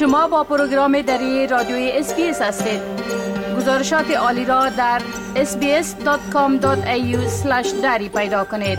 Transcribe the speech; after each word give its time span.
شما 0.00 0.28
با 0.28 0.44
پروگرام 0.44 1.02
دری 1.02 1.46
رادیوی 1.46 1.90
SBS 1.94 2.42
هستید 2.42 2.80
گزارشات 3.56 4.10
عالی 4.10 4.44
را 4.44 4.68
در 4.68 5.02
sbs.com.au 5.34 6.66
دری 7.82 8.08
پیدا 8.08 8.44
کنید 8.44 8.78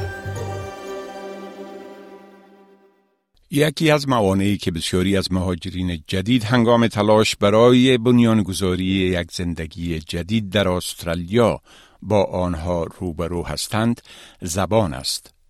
یکی 3.52 3.92
از 3.92 4.10
موانعی 4.10 4.57
که 4.57 4.71
بسیاری 4.71 5.18
از 5.18 5.32
مهاجرین 5.32 6.04
جدید 6.07 6.43
هنگام 6.43 6.88
تلاش 6.88 7.36
برای 7.36 7.97
بنیانگذاری 7.97 8.86
یک 8.86 9.32
زندگی 9.32 10.00
جدید 10.00 10.50
در 10.50 10.68
استرالیا 10.68 11.61
با 12.01 12.24
آنها 12.24 12.83
روبرو 13.00 13.46
هستند 13.46 14.01
زبان 14.42 14.93
است. 14.93 15.41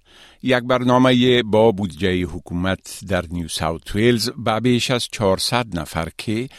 یک 0.43 0.63
برنامه 0.63 1.43
با 1.43 1.71
بودجه 1.71 2.23
حکومت 2.23 2.99
در 3.07 3.25
نیو 3.31 3.47
ساوت 3.47 3.95
ویلز 3.95 4.29
به 4.29 4.59
بیش 4.59 4.91
از 4.91 5.07
400 5.11 5.79
نفر 5.79 6.09
که 6.17 6.49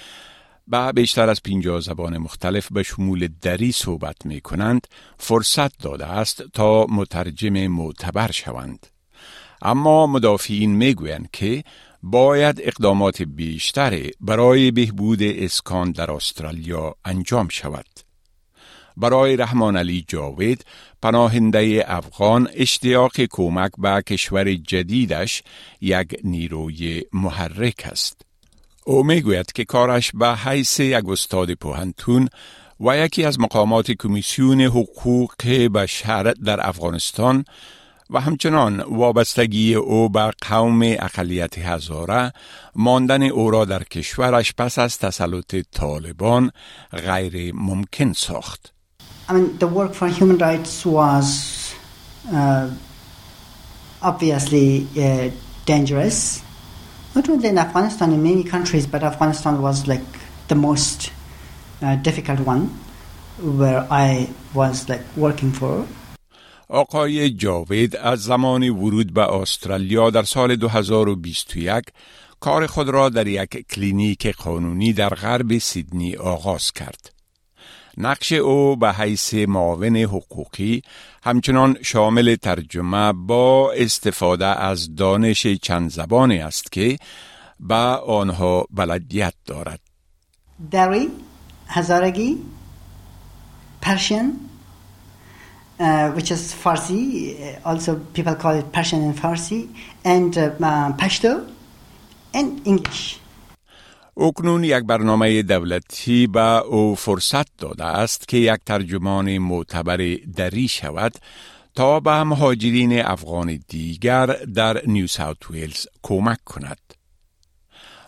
به 0.69 0.93
بیشتر 0.93 1.29
از 1.29 1.43
50 1.43 1.81
زبان 1.81 2.19
مختلف 2.19 2.73
به 2.73 2.83
شمول 2.83 3.29
دری 3.41 3.73
صحبت 3.73 4.27
می 4.27 4.41
کنند 4.41 4.87
فرصت 5.19 5.79
داده 5.79 6.07
است 6.07 6.43
تا 6.53 6.87
مترجم 6.87 7.67
معتبر 7.67 8.31
شوند. 8.31 8.87
اما 9.63 10.07
مدافعین 10.07 10.77
می 10.77 10.95
گویند 10.95 11.29
که 11.33 11.65
باید 12.03 12.61
اقدامات 12.63 13.23
بیشتری 13.23 14.11
برای 14.21 14.71
بهبود 14.71 15.23
اسکان 15.23 15.93
در 15.93 16.11
استرالیا 16.11 16.95
انجام 17.05 17.49
شود. 17.49 18.12
برای 18.97 19.37
رحمان 19.37 19.77
علی 19.77 20.05
جاوید 20.09 20.65
پناهنده 21.03 21.85
افغان 21.87 22.49
اشتیاق 22.55 23.21
کمک 23.31 23.71
به 23.79 24.03
کشور 24.03 24.55
جدیدش 24.55 25.43
یک 25.81 26.21
نیروی 26.25 27.03
محرک 27.13 27.89
است. 27.91 28.23
او 28.85 29.03
می‌گوید 29.03 29.53
که 29.53 29.65
کارش 29.65 30.13
به 30.15 30.37
حیث 30.37 30.81
یک 30.81 31.09
استاد 31.09 31.53
پوهنتون 31.53 32.29
و 32.81 32.99
یکی 32.99 33.25
از 33.25 33.41
مقامات 33.41 33.91
کمیسیون 33.91 34.61
حقوق 34.61 35.47
بشر 35.75 36.23
در 36.23 36.69
افغانستان 36.69 37.45
و 38.11 38.21
همچنان 38.21 38.81
وابستگی 38.81 39.75
او 39.75 40.09
به 40.09 40.31
قوم 40.49 40.81
اقلیت 40.83 41.59
هزاره 41.59 42.33
ماندن 42.75 43.23
او 43.23 43.51
را 43.51 43.65
در 43.65 43.83
کشورش 43.83 44.53
پس 44.59 44.79
از 44.79 44.99
تسلط 44.99 45.57
طالبان 45.73 46.51
غیر 46.93 47.55
ممکن 47.55 48.13
ساخت. 48.13 48.73
I 49.33 49.35
mean, 49.37 49.57
the 49.57 49.67
work 49.67 49.95
for 49.95 50.09
human 50.09 50.37
rights 50.37 50.85
was 50.85 51.75
uh, 52.31 52.69
obviously 54.03 54.87
uh, 54.95 55.31
dangerous. 55.65 56.43
Not 57.15 57.31
only 57.31 57.49
in 57.49 57.57
Afghanistan, 57.57 58.13
in 58.13 58.23
many 58.23 58.45
countries, 58.45 58.87
but 58.87 59.03
Afghanistan 59.03 59.63
was 59.63 59.89
like 59.89 60.05
the 60.49 60.55
most 60.55 61.13
uh, 61.81 61.97
difficult 61.97 62.41
one 62.41 62.65
where 63.41 63.87
I 63.91 64.29
was 64.53 64.91
like 64.91 65.05
working 65.17 65.53
for. 65.53 65.87
آقای 66.69 67.31
جاوید 67.31 67.97
از 67.97 68.23
زمان 68.23 68.69
ورود 68.69 69.13
به 69.15 69.35
استرالیا 69.35 70.11
در 70.11 70.23
سال 70.23 70.57
2021 70.57 71.85
کار 72.41 72.67
خود 72.67 72.89
را 72.89 73.09
در 73.09 73.27
یک 73.27 73.67
کلینیک 73.71 74.27
قانونی 74.27 74.93
در 74.93 75.09
غرب 75.09 75.59
سیدنی 75.59 76.17
آغاز 76.17 76.73
کرد. 76.73 77.22
نقش 77.97 78.33
او 78.33 78.77
به 78.77 78.93
حیث 78.93 79.35
معاون 79.35 79.97
حقوقی 79.97 80.83
همچنان 81.23 81.77
شامل 81.83 82.37
ترجمه 82.37 83.13
با 83.13 83.73
استفاده 83.73 84.47
از 84.47 84.97
دانش 84.97 85.47
چند 85.47 85.91
زبانی 85.91 86.39
است 86.39 86.73
که 86.73 86.99
به 87.61 87.75
آنها 88.07 88.67
بلدیت 88.71 89.35
دارد. 89.47 89.81
دری، 90.71 91.09
هزارگی، 91.69 92.39
پرشین، 93.81 94.41
uh, 95.83 96.11
which 96.13 96.31
is 96.31 96.55
Farsi, 96.55 97.59
also 97.65 97.97
people 98.15 98.35
call 98.35 98.53
it 98.53 98.73
Persian 98.73 99.03
and 99.03 99.17
Farsi, 99.17 99.69
and 100.05 100.37
uh, 100.39 100.93
Pashto, 101.01 101.49
and 102.35 102.67
English. 102.67 103.22
اکنون 104.17 104.65
یک 104.65 104.85
برنامه 104.85 105.43
دولتی 105.43 106.27
به 106.27 106.41
او 106.41 106.95
فرصت 106.95 107.57
داده 107.57 107.85
است 107.85 108.29
که 108.29 108.37
یک 108.37 108.61
ترجمان 108.67 109.39
معتبر 109.39 110.17
دری 110.37 110.69
شود 110.69 111.15
تا 111.75 112.01
به 112.01 112.23
مهاجرین 112.23 113.03
افغان 113.03 113.61
دیگر 113.69 114.27
در 114.27 114.83
نیو 114.87 115.07
ساوت 115.07 115.51
ویلز 115.51 115.87
کمک 116.03 116.45
کند. 116.45 116.79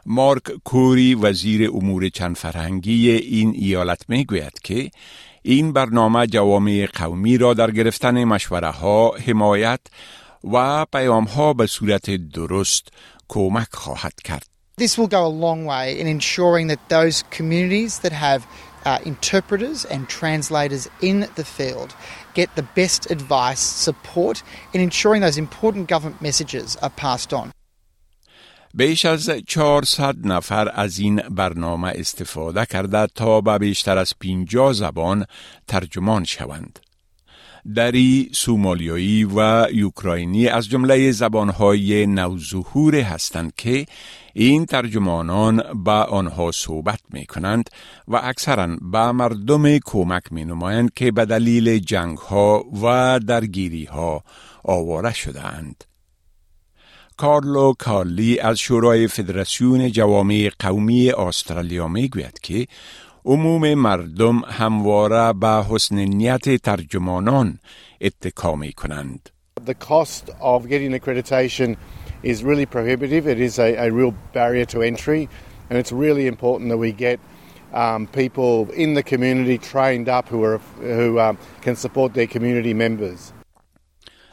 مارک 0.07 0.43
کوری 0.65 1.15
وزیر 1.15 1.71
امور 1.71 2.09
چند 2.09 2.37
فرهنگی 2.37 3.11
این 3.11 3.53
ایالت 3.55 4.05
می 4.09 4.25
گوید 4.25 4.59
که 4.65 4.91
این 5.43 5.73
برنامه 5.73 6.27
جوامع 6.27 6.89
قومی 6.95 7.39
را 7.39 7.55
در 7.55 7.71
گرفتن 7.71 8.25
مشوره 8.25 8.71
ها، 8.71 9.11
حمایت 9.27 9.81
و 10.53 10.85
پیام 10.85 11.25
ها 11.25 11.53
به 11.53 11.67
صورت 11.67 12.11
درست 12.11 12.89
کمک 13.29 13.69
خواهد 13.73 14.15
کرد. 14.25 14.54
This 14.78 14.98
will 14.98 15.08
go 15.08 15.26
a 15.26 15.36
long 15.46 15.66
way 15.66 16.00
in 16.00 16.08
ensuring 16.08 16.68
that 16.68 16.80
those 16.90 17.24
communities 17.38 18.00
that 18.00 18.14
have 18.14 18.48
uh, 18.86 19.00
interpreters 19.06 19.86
and 19.86 20.08
translators 20.08 20.88
in 21.02 21.28
the 21.36 21.44
field 21.44 21.96
get 22.34 22.56
the 22.56 22.64
best 22.64 23.12
advice, 23.12 23.60
support 23.60 24.42
in 24.74 24.82
ensuring 24.82 25.22
those 25.22 25.38
important 25.38 25.88
government 25.90 26.22
messages 26.22 26.78
are 26.82 26.90
passed 26.90 27.34
on. 27.34 27.52
بیش 28.74 29.06
از 29.06 29.30
400 29.48 30.16
نفر 30.28 30.70
از 30.74 31.00
این 31.00 31.16
برنامه 31.16 31.94
استفاده 31.96 32.66
کرده 32.66 33.08
تا 33.08 33.42
به 33.42 33.58
بیشتر 33.58 33.98
از 33.98 34.14
50 34.20 34.74
زبان 34.74 35.26
ترجمان 35.68 36.24
شوند. 36.24 36.80
دری 37.75 38.31
سومالیایی 38.33 39.25
و 39.25 39.67
یوکراینی 39.73 40.49
از 40.49 40.69
جمله 40.69 41.13
زبانهای 41.13 42.07
نوظهور 42.07 42.95
هستند 42.95 43.53
که 43.57 43.87
این 44.35 44.67
ترجمانان 44.67 45.63
به 45.85 45.91
آنها 45.91 46.51
صحبت 46.53 47.01
می 47.11 47.27
کنند 47.27 47.71
و 48.09 48.21
اکثرا 48.23 48.77
به 48.93 49.13
مردم 49.13 49.79
کمک 49.79 50.23
می 50.31 50.45
نمایند 50.45 50.95
که 50.95 51.13
به 51.13 51.25
دلیل 51.25 51.79
جنگ 51.79 52.19
ها 52.19 52.65
و 52.83 53.21
درگیری 53.27 53.85
ها 53.85 54.25
آواره 54.65 55.13
شدهاند. 55.13 55.85
کارلو 57.17 57.73
کارلی 57.79 58.39
از 58.39 58.59
شورای 58.59 59.09
فدراسیون 59.09 59.93
جوامع 59.93 60.51
قومی 60.59 61.11
استرالیا 61.11 61.89
می 61.89 62.09
گوید 62.09 62.39
که 62.43 62.67
عموم 63.27 63.75
مردم 63.75 64.43
همواره 64.47 65.33
به 65.33 65.65
حسن 65.71 65.99
نیت 65.99 66.63
ترجمانان 66.63 67.59
اتکا 68.01 68.55
می 68.57 68.73
کنند. 68.73 69.29
The 69.65 69.75
cost 69.75 70.31
of 70.41 70.69
getting 70.69 70.93
accreditation 70.93 71.77
is 72.23 72.45
really 72.45 72.67
prohibitive. 72.67 73.27
It 73.27 73.41
is 73.41 73.59
a, 73.59 73.77
a 73.87 73.91
real 73.91 74.15
barrier 74.35 74.67
to 74.67 74.83
entry, 74.83 75.29
and 75.71 75.79
it's 75.79 75.93
really 75.93 76.27
important 76.27 76.69
that 76.71 76.77
we 76.77 76.93
get 76.93 77.19
um, 77.73 78.07
people 78.07 78.71
in 78.73 78.95
the 78.95 79.03
community 79.03 79.57
trained 79.59 80.09
up 80.09 80.29
who, 80.29 80.43
are, 80.45 80.59
who 80.81 81.19
um, 81.19 81.39
can 81.63 81.77
support 81.77 82.13
their 82.15 82.27
community 82.27 82.75
members. 82.75 83.33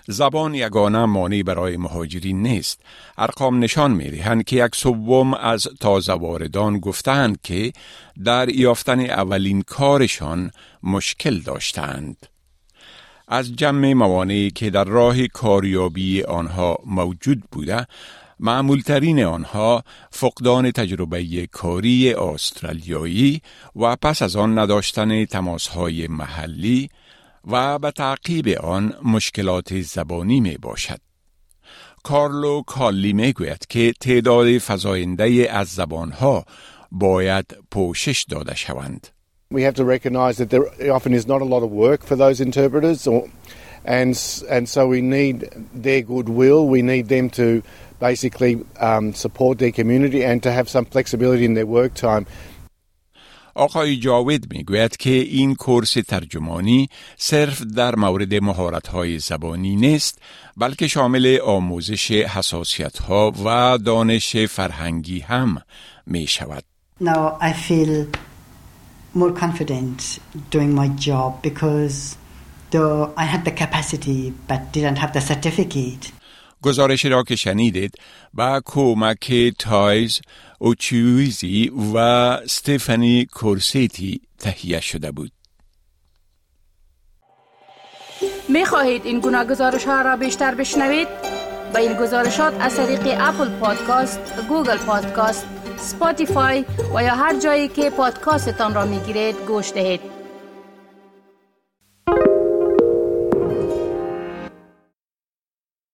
زبان 0.08 0.56
یگانه 0.56 1.06
مانی 1.06 1.44
برای 1.44 1.78
مهاجرین 1.78 2.42
نیست. 2.42 2.82
ارقام 3.18 3.60
نشان 3.60 3.92
می 3.92 4.12
دهند 4.12 4.44
که 4.44 4.66
یک 4.66 4.76
سوم 4.76 5.34
از 5.34 5.68
تازه 5.80 6.14
واردان 6.14 6.80
گفتند 6.80 7.42
که 7.42 7.74
در 8.24 8.50
یافتن 8.50 9.00
اولین 9.00 9.62
کارشان 9.62 10.52
مشکل 10.84 11.40
داشتند. 11.40 12.28
از 13.28 13.56
جمع 13.56 13.94
موانعی 13.94 14.52
که 14.52 14.70
در 14.70 14.84
راه 14.84 15.28
کاریابی 15.28 16.24
آنها 16.24 16.78
موجود 16.86 17.44
بوده 17.52 17.88
معمولترین 18.40 19.24
آنها 19.24 19.84
فقدان 20.12 20.72
تجربه 20.72 21.48
کاری 21.52 22.14
استرالیایی 22.14 23.42
و 23.76 23.96
پس 23.96 24.22
از 24.22 24.36
آن 24.36 24.60
نداشتن 24.60 25.26
تماسهای 25.26 26.08
محلی 26.08 26.90
و 27.48 27.80
به 27.80 27.92
تعقیب 27.92 28.48
آن 28.48 28.94
مشکلات 29.04 29.82
زبانی 29.82 30.40
می 30.40 30.58
باشد. 30.58 31.00
کارلو 32.04 32.62
کالی 32.62 33.14
می 33.14 33.34
گوید 33.34 33.66
که 33.70 33.94
تعداد 34.02 34.58
فضاینده 34.58 35.48
از 35.52 35.68
زبانها 35.68 36.46
باید 36.92 37.46
پوشش 37.72 38.26
داده 38.30 38.56
شوند. 38.56 39.08
We 39.54 39.64
have 39.64 39.76
to 39.76 39.84
recognise 39.84 40.38
that 40.38 40.50
there 40.50 40.94
often 40.94 41.14
is 41.14 41.28
not 41.28 41.42
a 41.42 41.46
lot 41.46 41.62
of 41.62 41.72
work 41.72 42.04
for 42.04 42.16
those 42.16 42.40
interpreters, 42.40 43.06
or, 43.06 43.30
and 43.84 44.14
and 44.50 44.70
so 44.70 44.88
we 44.88 45.02
need 45.02 45.38
their 45.74 46.02
goodwill. 46.02 46.62
We 46.68 46.82
need 46.82 47.10
them 47.10 47.30
to 47.32 47.62
basically 48.00 48.54
um, 48.80 49.14
support 49.14 49.60
their 49.60 49.74
community 49.74 50.24
and 50.24 50.42
to 50.44 50.52
have 50.52 50.68
some 50.70 50.86
flexibility 50.86 51.44
in 51.44 51.54
their 51.54 51.66
work 51.66 51.94
time. 51.94 52.26
آقای 53.56 53.98
جاوید 53.98 54.54
می‌گوید 54.54 54.98
که 54.98 55.10
این 55.10 55.56
کورس 55.56 55.94
ترجمانی 55.94 56.90
صرف 57.18 57.62
در 57.62 57.96
مورد 57.96 58.34
مهارت‌های 58.34 59.20
زبانی 59.20 59.76
نیست 59.76 60.20
بلکه 60.58 60.88
شامل 60.88 61.38
آموزش 61.46 62.12
حساسیت‌ها 62.12 63.34
و 63.46 63.78
دانش 63.78 64.36
فرهنگی 64.36 65.20
هم 65.20 65.62
می 66.06 66.28
شود. 66.28 66.64
Now 67.04 67.38
I 67.42 67.54
feel 67.54 68.08
more 69.16 69.34
confident 69.44 70.20
doing 70.52 70.74
my 70.82 70.88
job 71.08 71.42
because 71.42 72.16
though 72.72 73.14
I 73.18 73.26
had 73.34 73.42
the 73.46 73.52
capacity 73.52 74.34
but 74.50 74.62
didn't 74.72 74.98
have 74.98 75.14
the 75.14 75.22
certificate. 75.22 76.12
گزارش 76.62 77.06
را 77.06 77.24
که 77.24 77.36
شنیدید 77.36 77.96
با 78.34 78.62
کمک 78.66 79.34
تایز 79.60 80.22
اوچویزی 80.62 81.72
و 81.94 81.98
استفانی 81.98 83.26
کورسیتی 83.26 84.22
تهیه 84.40 84.80
شده 84.80 85.12
بود. 85.12 85.32
می 88.50 88.66
خواهید 88.66 89.06
این 89.06 89.20
گناه 89.20 89.46
گزارش 89.46 89.84
ها 89.84 90.02
را 90.02 90.16
بیشتر 90.16 90.56
بشنوید؟ 90.56 91.08
با 91.74 91.80
این 91.80 91.94
گزارشات 91.94 92.54
از 92.60 92.76
طریق 92.76 93.02
Apple 93.20 93.50
Podcast، 93.50 94.20
Google 94.50 94.78
Podcast، 94.78 95.46
Spotify 95.78 96.66
و 96.96 97.04
یا 97.04 97.16
هر 97.16 97.40
جایی 97.40 97.68
که 97.68 97.90
پادکاستتان 97.90 98.74
را 98.74 98.86
می 98.86 99.00
گیرید 99.00 99.36
گوش 99.48 99.72
دهید. 99.74 100.21